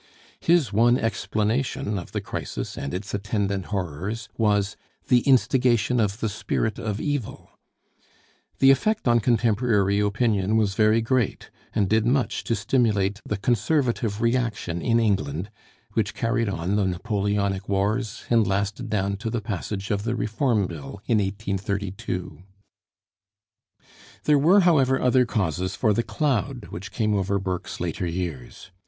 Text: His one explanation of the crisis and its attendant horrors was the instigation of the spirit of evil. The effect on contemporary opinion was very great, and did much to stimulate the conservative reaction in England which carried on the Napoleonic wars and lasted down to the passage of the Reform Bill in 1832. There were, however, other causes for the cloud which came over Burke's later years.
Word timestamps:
His 0.39 0.73
one 0.73 0.97
explanation 0.97 1.99
of 1.99 2.11
the 2.11 2.21
crisis 2.21 2.75
and 2.75 2.91
its 2.91 3.13
attendant 3.13 3.65
horrors 3.65 4.29
was 4.35 4.75
the 5.09 5.19
instigation 5.27 5.99
of 5.99 6.19
the 6.21 6.27
spirit 6.27 6.79
of 6.79 6.99
evil. 6.99 7.51
The 8.57 8.71
effect 8.71 9.07
on 9.07 9.19
contemporary 9.19 9.99
opinion 9.99 10.57
was 10.57 10.73
very 10.73 11.01
great, 11.03 11.51
and 11.75 11.87
did 11.87 12.07
much 12.07 12.43
to 12.45 12.55
stimulate 12.55 13.21
the 13.23 13.37
conservative 13.37 14.21
reaction 14.23 14.81
in 14.81 14.99
England 14.99 15.51
which 15.93 16.15
carried 16.15 16.49
on 16.49 16.77
the 16.77 16.87
Napoleonic 16.87 17.69
wars 17.69 18.23
and 18.27 18.47
lasted 18.47 18.89
down 18.89 19.17
to 19.17 19.29
the 19.29 19.39
passage 19.39 19.91
of 19.91 20.01
the 20.01 20.15
Reform 20.15 20.65
Bill 20.65 20.99
in 21.05 21.19
1832. 21.19 22.41
There 24.23 24.39
were, 24.39 24.61
however, 24.61 24.99
other 24.99 25.27
causes 25.27 25.75
for 25.75 25.93
the 25.93 26.01
cloud 26.01 26.69
which 26.71 26.91
came 26.91 27.13
over 27.13 27.37
Burke's 27.37 27.79
later 27.79 28.07
years. 28.07 28.71